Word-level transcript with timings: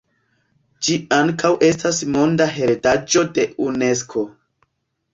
Ĝi 0.87 0.97
ankaŭ 1.17 1.51
estas 1.69 2.01
Monda 2.15 2.49
heredaĵo 2.57 3.27
de 3.39 3.49
Unesko. 3.71 4.29